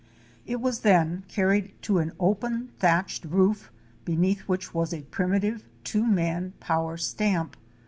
It 0.47 0.59
was 0.59 0.79
then 0.79 1.25
carried 1.27 1.79
to 1.83 1.99
an 1.99 2.13
open 2.19 2.69
thatched 2.79 3.23
roof 3.23 3.71
be 4.03 4.15
neath 4.15 4.39
which 4.47 4.73
was 4.73 4.95
a 4.95 5.03
primitive, 5.03 5.69
two 5.83 6.07
man 6.07 6.53
power 6.59 6.97
stamp. 6.97 7.55